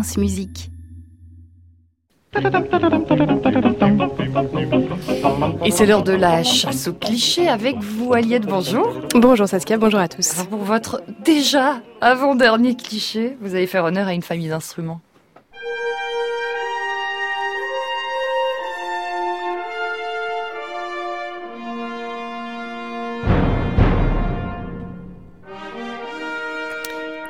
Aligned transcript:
France 0.00 0.16
Musique. 0.16 0.70
Et 5.66 5.70
c'est 5.70 5.84
l'heure 5.84 6.02
de 6.02 6.12
la 6.12 6.42
chasse 6.42 6.88
au 6.88 6.94
cliché 6.94 7.48
avec 7.48 7.76
vous, 7.76 8.14
Aliette. 8.14 8.46
Bonjour. 8.46 8.94
Bonjour 9.14 9.46
Saskia, 9.46 9.76
bonjour 9.76 10.00
à 10.00 10.08
tous. 10.08 10.46
pour 10.48 10.60
votre 10.60 11.02
déjà 11.22 11.82
avant-dernier 12.00 12.76
cliché, 12.76 13.36
vous 13.42 13.54
allez 13.54 13.66
faire 13.66 13.84
honneur 13.84 14.08
à 14.08 14.14
une 14.14 14.22
famille 14.22 14.48
d'instruments. 14.48 15.02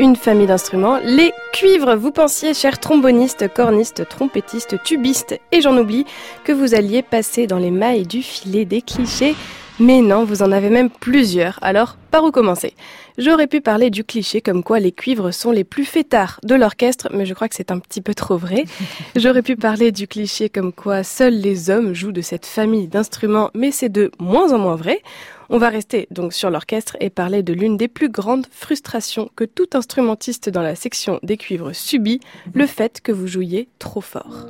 Une 0.00 0.14
famille 0.14 0.46
d'instruments, 0.46 0.98
les 1.02 1.32
cuivres. 1.52 1.96
Vous 1.96 2.12
pensiez, 2.12 2.54
chers 2.54 2.78
trombonistes, 2.78 3.52
cornistes, 3.52 4.08
trompettistes, 4.08 4.80
tubistes, 4.84 5.40
et 5.50 5.60
j'en 5.60 5.76
oublie, 5.76 6.06
que 6.44 6.52
vous 6.52 6.76
alliez 6.76 7.02
passer 7.02 7.48
dans 7.48 7.58
les 7.58 7.72
mailles 7.72 8.06
du 8.06 8.22
filet 8.22 8.64
des 8.64 8.80
clichés. 8.80 9.34
Mais 9.80 10.00
non, 10.00 10.24
vous 10.24 10.42
en 10.42 10.50
avez 10.50 10.70
même 10.70 10.90
plusieurs. 10.90 11.58
Alors, 11.62 11.96
par 12.10 12.24
où 12.24 12.32
commencer? 12.32 12.74
J'aurais 13.16 13.46
pu 13.46 13.60
parler 13.60 13.90
du 13.90 14.02
cliché 14.02 14.40
comme 14.40 14.64
quoi 14.64 14.80
les 14.80 14.90
cuivres 14.90 15.32
sont 15.32 15.52
les 15.52 15.62
plus 15.62 15.84
fêtards 15.84 16.40
de 16.42 16.56
l'orchestre, 16.56 17.08
mais 17.12 17.26
je 17.26 17.34
crois 17.34 17.48
que 17.48 17.54
c'est 17.54 17.70
un 17.70 17.78
petit 17.78 18.00
peu 18.00 18.12
trop 18.12 18.36
vrai. 18.36 18.64
J'aurais 19.16 19.42
pu 19.42 19.54
parler 19.54 19.92
du 19.92 20.08
cliché 20.08 20.48
comme 20.48 20.72
quoi 20.72 21.04
seuls 21.04 21.34
les 21.34 21.70
hommes 21.70 21.94
jouent 21.94 22.12
de 22.12 22.22
cette 22.22 22.46
famille 22.46 22.88
d'instruments, 22.88 23.50
mais 23.54 23.70
c'est 23.70 23.88
de 23.88 24.10
moins 24.18 24.52
en 24.52 24.58
moins 24.58 24.76
vrai. 24.76 25.00
On 25.48 25.58
va 25.58 25.68
rester 25.68 26.08
donc 26.10 26.32
sur 26.32 26.50
l'orchestre 26.50 26.96
et 27.00 27.08
parler 27.08 27.44
de 27.44 27.52
l'une 27.52 27.76
des 27.76 27.88
plus 27.88 28.08
grandes 28.08 28.46
frustrations 28.50 29.30
que 29.36 29.44
tout 29.44 29.68
instrumentiste 29.74 30.48
dans 30.48 30.62
la 30.62 30.74
section 30.74 31.20
des 31.22 31.36
cuivres 31.36 31.72
subit, 31.72 32.20
le 32.52 32.66
fait 32.66 33.00
que 33.00 33.12
vous 33.12 33.28
jouiez 33.28 33.68
trop 33.78 34.00
fort. 34.00 34.46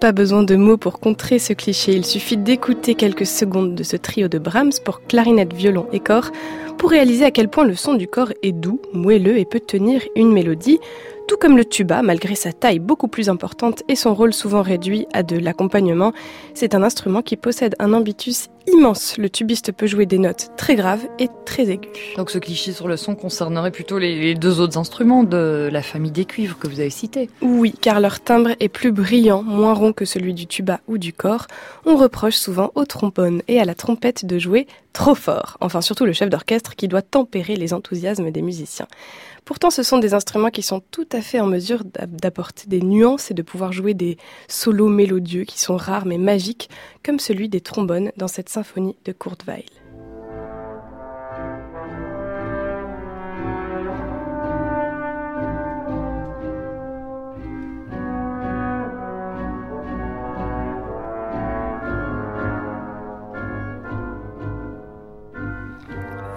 Pas 0.00 0.12
besoin 0.12 0.44
de 0.44 0.54
mots 0.54 0.76
pour 0.76 1.00
contrer 1.00 1.40
ce 1.40 1.52
cliché, 1.52 1.92
il 1.92 2.04
suffit 2.04 2.36
d'écouter 2.36 2.94
quelques 2.94 3.26
secondes 3.26 3.74
de 3.74 3.82
ce 3.82 3.96
trio 3.96 4.28
de 4.28 4.38
Brahms 4.38 4.74
pour 4.84 5.02
clarinette, 5.02 5.52
violon 5.52 5.88
et 5.92 5.98
corps 5.98 6.30
pour 6.78 6.90
réaliser 6.90 7.24
à 7.24 7.32
quel 7.32 7.48
point 7.48 7.64
le 7.64 7.74
son 7.74 7.94
du 7.94 8.06
corps 8.06 8.32
est 8.44 8.52
doux, 8.52 8.80
moelleux 8.92 9.38
et 9.38 9.44
peut 9.44 9.58
tenir 9.58 10.00
une 10.14 10.32
mélodie, 10.32 10.78
tout 11.26 11.36
comme 11.36 11.56
le 11.56 11.64
tuba, 11.64 12.02
malgré 12.02 12.36
sa 12.36 12.52
taille 12.52 12.78
beaucoup 12.78 13.08
plus 13.08 13.28
importante 13.28 13.82
et 13.88 13.96
son 13.96 14.14
rôle 14.14 14.32
souvent 14.32 14.62
réduit 14.62 15.08
à 15.12 15.24
de 15.24 15.36
l'accompagnement, 15.36 16.12
c'est 16.54 16.76
un 16.76 16.84
instrument 16.84 17.20
qui 17.20 17.36
possède 17.36 17.74
un 17.80 17.92
ambitus 17.92 18.50
immense. 18.72 19.16
Le 19.18 19.28
tubiste 19.30 19.72
peut 19.72 19.86
jouer 19.86 20.06
des 20.06 20.18
notes 20.18 20.50
très 20.56 20.76
graves 20.76 21.06
et 21.18 21.28
très 21.44 21.70
aiguës. 21.70 22.16
Donc 22.16 22.30
ce 22.30 22.38
cliché 22.38 22.72
sur 22.72 22.88
le 22.88 22.96
son 22.96 23.14
concernerait 23.14 23.70
plutôt 23.70 23.98
les 23.98 24.34
deux 24.34 24.60
autres 24.60 24.78
instruments 24.78 25.24
de 25.24 25.68
la 25.70 25.82
famille 25.82 26.10
des 26.10 26.24
cuivres 26.24 26.58
que 26.58 26.68
vous 26.68 26.80
avez 26.80 26.90
cités. 26.90 27.30
Oui, 27.40 27.74
car 27.80 28.00
leur 28.00 28.20
timbre 28.20 28.50
est 28.60 28.68
plus 28.68 28.92
brillant, 28.92 29.42
moins 29.42 29.74
rond 29.74 29.92
que 29.92 30.04
celui 30.04 30.34
du 30.34 30.46
tuba 30.46 30.80
ou 30.86 30.98
du 30.98 31.12
corps. 31.12 31.46
On 31.84 31.96
reproche 31.96 32.36
souvent 32.36 32.72
au 32.74 32.84
trombone 32.84 33.42
et 33.48 33.60
à 33.60 33.64
la 33.64 33.74
trompette 33.74 34.24
de 34.24 34.38
jouer 34.38 34.66
trop 34.92 35.14
fort. 35.14 35.56
Enfin 35.60 35.80
surtout 35.80 36.04
le 36.04 36.12
chef 36.12 36.30
d'orchestre 36.30 36.74
qui 36.74 36.88
doit 36.88 37.02
tempérer 37.02 37.56
les 37.56 37.72
enthousiasmes 37.72 38.30
des 38.30 38.42
musiciens. 38.42 38.88
Pourtant, 39.48 39.70
ce 39.70 39.82
sont 39.82 39.96
des 39.96 40.12
instruments 40.12 40.50
qui 40.50 40.60
sont 40.60 40.82
tout 40.90 41.08
à 41.10 41.22
fait 41.22 41.40
en 41.40 41.46
mesure 41.46 41.82
d'apporter 41.84 42.64
des 42.66 42.82
nuances 42.82 43.30
et 43.30 43.34
de 43.34 43.40
pouvoir 43.40 43.72
jouer 43.72 43.94
des 43.94 44.18
solos 44.46 44.90
mélodieux 44.90 45.44
qui 45.44 45.58
sont 45.58 45.78
rares 45.78 46.04
mais 46.04 46.18
magiques, 46.18 46.68
comme 47.02 47.18
celui 47.18 47.48
des 47.48 47.62
trombones 47.62 48.12
dans 48.18 48.28
cette 48.28 48.50
symphonie 48.58 48.96
de 49.04 49.12
Kurt 49.12 49.44
Weill. 49.46 49.64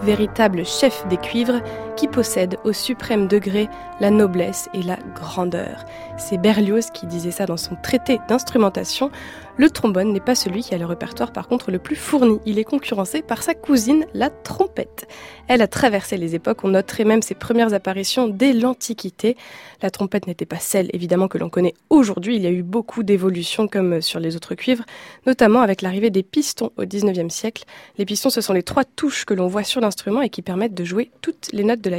véritable 0.03 0.65
chef 0.65 1.07
des 1.07 1.17
cuivres 1.17 1.61
qui 2.01 2.07
possède 2.07 2.57
au 2.63 2.73
suprême 2.73 3.27
degré 3.27 3.69
la 3.99 4.09
noblesse 4.09 4.69
et 4.73 4.81
la 4.81 4.97
grandeur. 5.13 5.85
C'est 6.17 6.39
Berlioz 6.39 6.89
qui 6.91 7.05
disait 7.05 7.29
ça 7.29 7.45
dans 7.45 7.57
son 7.57 7.75
traité 7.75 8.19
d'instrumentation. 8.27 9.11
Le 9.57 9.69
trombone 9.69 10.11
n'est 10.11 10.19
pas 10.19 10.33
celui 10.33 10.63
qui 10.63 10.73
a 10.73 10.79
le 10.79 10.85
répertoire 10.85 11.31
par 11.31 11.47
contre 11.47 11.69
le 11.69 11.77
plus 11.77 11.95
fourni. 11.95 12.39
Il 12.47 12.57
est 12.57 12.63
concurrencé 12.63 13.21
par 13.21 13.43
sa 13.43 13.53
cousine, 13.53 14.07
la 14.15 14.31
trompette. 14.31 15.07
Elle 15.47 15.61
a 15.61 15.67
traversé 15.67 16.17
les 16.17 16.33
époques, 16.33 16.63
on 16.63 16.69
noterait 16.69 17.03
même 17.03 17.21
ses 17.21 17.35
premières 17.35 17.75
apparitions 17.75 18.27
dès 18.27 18.53
l'Antiquité. 18.53 19.37
La 19.83 19.91
trompette 19.91 20.25
n'était 20.25 20.47
pas 20.47 20.57
celle 20.57 20.89
évidemment 20.93 21.27
que 21.27 21.37
l'on 21.37 21.49
connaît 21.49 21.75
aujourd'hui, 21.91 22.37
il 22.37 22.41
y 22.41 22.47
a 22.47 22.51
eu 22.51 22.63
beaucoup 22.63 23.03
d'évolutions 23.03 23.67
comme 23.67 24.01
sur 24.01 24.19
les 24.19 24.35
autres 24.35 24.55
cuivres, 24.55 24.85
notamment 25.27 25.61
avec 25.61 25.83
l'arrivée 25.83 26.09
des 26.09 26.23
pistons 26.23 26.71
au 26.77 26.83
19e 26.83 27.29
siècle. 27.29 27.65
Les 27.99 28.05
pistons 28.05 28.31
ce 28.31 28.41
sont 28.41 28.53
les 28.53 28.63
trois 28.63 28.85
touches 28.85 29.25
que 29.25 29.35
l'on 29.35 29.47
voit 29.47 29.63
sur 29.63 29.81
l'instrument 29.81 30.23
et 30.23 30.29
qui 30.29 30.41
permettent 30.41 30.73
de 30.73 30.85
jouer 30.85 31.11
toutes 31.21 31.49
les 31.51 31.63
notes 31.63 31.81
de 31.81 31.90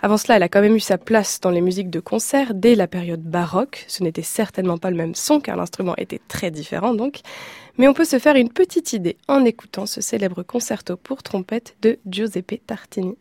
Avant 0.00 0.16
cela, 0.16 0.36
elle 0.36 0.42
a 0.42 0.48
quand 0.48 0.60
même 0.60 0.76
eu 0.76 0.80
sa 0.80 0.98
place 0.98 1.40
dans 1.40 1.50
les 1.50 1.60
musiques 1.60 1.90
de 1.90 2.00
concert 2.00 2.54
dès 2.54 2.74
la 2.74 2.86
période 2.86 3.22
baroque. 3.22 3.84
Ce 3.88 4.02
n'était 4.02 4.22
certainement 4.22 4.78
pas 4.78 4.90
le 4.90 4.96
même 4.96 5.14
son 5.14 5.40
car 5.40 5.56
l'instrument 5.56 5.94
était 5.96 6.20
très 6.28 6.50
différent 6.50 6.94
donc. 6.94 7.20
Mais 7.78 7.88
on 7.88 7.94
peut 7.94 8.04
se 8.04 8.18
faire 8.18 8.36
une 8.36 8.50
petite 8.50 8.92
idée 8.92 9.16
en 9.28 9.44
écoutant 9.44 9.86
ce 9.86 10.00
célèbre 10.00 10.42
concerto 10.42 10.96
pour 10.96 11.22
trompette 11.22 11.76
de 11.82 11.98
Giuseppe 12.06 12.60
Tartini. 12.66 13.16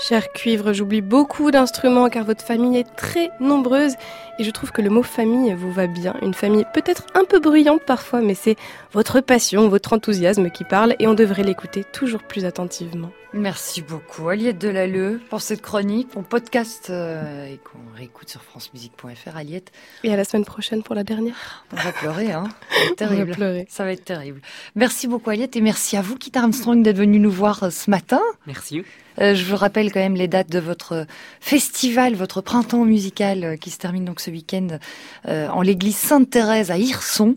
Cher 0.00 0.32
cuivre, 0.32 0.72
j'oublie 0.72 1.00
beaucoup 1.00 1.50
d'instruments 1.50 2.08
car 2.08 2.24
votre 2.24 2.44
famille 2.44 2.78
est 2.78 2.94
très 2.94 3.32
nombreuse 3.40 3.94
et 4.38 4.44
je 4.44 4.50
trouve 4.52 4.70
que 4.70 4.80
le 4.80 4.90
mot 4.90 5.02
famille 5.02 5.52
vous 5.54 5.72
va 5.72 5.88
bien. 5.88 6.14
Une 6.22 6.34
famille 6.34 6.64
peut-être 6.72 7.04
un 7.14 7.24
peu 7.24 7.40
bruyante 7.40 7.82
parfois, 7.84 8.20
mais 8.20 8.34
c'est 8.34 8.54
votre 8.92 9.20
passion, 9.20 9.68
votre 9.68 9.92
enthousiasme 9.92 10.50
qui 10.50 10.62
parle 10.62 10.94
et 11.00 11.08
on 11.08 11.14
devrait 11.14 11.42
l'écouter 11.42 11.82
toujours 11.82 12.22
plus 12.22 12.44
attentivement. 12.44 13.10
Merci 13.34 13.82
beaucoup 13.82 14.30
Aliette 14.30 14.56
Delalleux 14.56 15.20
pour 15.28 15.42
cette 15.42 15.60
chronique, 15.60 16.08
on 16.16 16.22
podcast 16.22 16.88
euh, 16.88 17.46
et 17.46 17.58
qu'on 17.58 17.78
réécoute 17.94 18.30
sur 18.30 18.42
francemusique.fr 18.42 19.36
Aliette. 19.36 19.70
Et 20.02 20.12
à 20.12 20.16
la 20.16 20.24
semaine 20.24 20.46
prochaine 20.46 20.82
pour 20.82 20.94
la 20.94 21.04
dernière. 21.04 21.66
On 21.72 21.76
va 21.76 21.92
pleurer, 21.92 22.32
hein 22.32 22.48
Ça 22.70 22.78
va 22.78 22.86
être 22.86 22.96
terrible. 22.96 23.22
On 23.22 23.26
va 23.26 23.34
pleurer. 23.34 23.66
Ça 23.68 23.84
va 23.84 23.92
être 23.92 24.04
terrible. 24.04 24.40
Merci 24.76 25.08
beaucoup 25.08 25.28
Aliette 25.28 25.56
et 25.56 25.60
merci 25.60 25.98
à 25.98 26.00
vous 26.00 26.16
Kit 26.16 26.32
Armstrong 26.34 26.82
d'être 26.82 26.96
venu 26.96 27.18
nous 27.18 27.30
voir 27.30 27.64
euh, 27.64 27.70
ce 27.70 27.90
matin. 27.90 28.22
Merci. 28.46 28.82
Euh, 29.20 29.34
je 29.34 29.44
vous 29.44 29.56
rappelle 29.56 29.92
quand 29.92 30.00
même 30.00 30.14
les 30.14 30.28
dates 30.28 30.50
de 30.50 30.58
votre 30.58 31.06
festival, 31.40 32.14
votre 32.14 32.40
printemps 32.40 32.84
musical 32.84 33.44
euh, 33.44 33.56
qui 33.56 33.70
se 33.70 33.78
termine 33.78 34.04
donc 34.04 34.20
ce 34.20 34.30
week-end 34.30 34.78
euh, 35.26 35.48
en 35.48 35.62
l'église 35.62 35.96
Sainte-Thérèse 35.96 36.70
à 36.70 36.78
Hirson. 36.78 37.36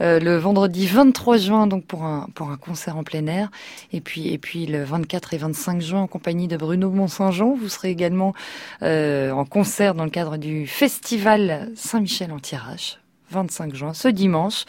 le 0.00 0.36
vendredi 0.36 0.86
23 0.86 1.36
juin 1.38 1.66
donc 1.66 1.84
pour 1.84 2.04
un 2.04 2.28
pour 2.34 2.50
un 2.50 2.56
concert 2.56 2.96
en 2.96 3.02
plein 3.02 3.26
air 3.26 3.50
et 3.92 4.00
puis 4.00 4.32
et 4.32 4.38
puis 4.38 4.66
le 4.66 4.84
24 4.84 5.27
et 5.34 5.38
25 5.38 5.80
juin 5.80 6.02
en 6.02 6.06
compagnie 6.06 6.48
de 6.48 6.56
Bruno 6.56 6.90
Mont-Saint-Jean 6.90 7.54
vous 7.54 7.68
serez 7.68 7.90
également 7.90 8.34
en 8.82 9.44
concert 9.44 9.94
dans 9.94 10.04
le 10.04 10.10
cadre 10.10 10.36
du 10.36 10.66
festival 10.66 11.70
Saint-Michel 11.74 12.32
en 12.32 12.38
tirage 12.38 12.98
25 13.30 13.74
juin 13.74 13.94
ce 13.94 14.08
dimanche 14.08 14.64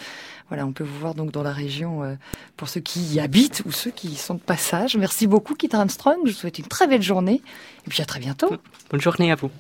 voilà, 0.49 0.65
on 0.65 0.71
peut 0.71 0.83
vous 0.83 0.99
voir 0.99 1.13
donc 1.13 1.31
dans 1.31 1.43
la 1.43 1.53
région 1.53 2.03
euh, 2.03 2.15
pour 2.57 2.69
ceux 2.69 2.81
qui 2.81 3.01
y 3.01 3.19
habitent 3.19 3.61
ou 3.65 3.71
ceux 3.71 3.91
qui 3.91 4.07
y 4.09 4.15
sont 4.15 4.33
de 4.33 4.39
passage. 4.39 4.97
Merci 4.97 5.27
beaucoup, 5.27 5.53
Kit 5.53 5.69
Armstrong. 5.71 6.17
Je 6.25 6.31
vous 6.31 6.37
souhaite 6.37 6.57
une 6.57 6.65
très 6.65 6.87
belle 6.87 7.03
journée 7.03 7.41
et 7.85 7.89
puis 7.89 8.01
à 8.01 8.05
très 8.05 8.19
bientôt. 8.19 8.49
Bonne 8.89 9.01
journée 9.01 9.31
à 9.31 9.35
vous. 9.35 9.51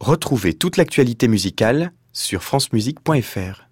Retrouvez 0.00 0.54
toute 0.54 0.76
l'actualité 0.76 1.28
musicale 1.28 1.92
sur 2.12 2.42
francemusique.fr. 2.42 3.67